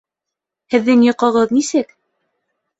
[0.75, 1.97] Һеҙҙең йоҡоғоҙ нисек?